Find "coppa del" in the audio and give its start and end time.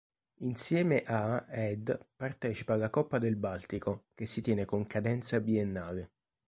2.89-3.35